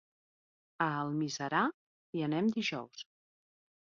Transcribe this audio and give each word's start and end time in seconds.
A 0.85 0.85
Almiserà 1.01 1.61
hi 2.19 2.23
anem 2.29 2.49
dijous. 2.57 3.05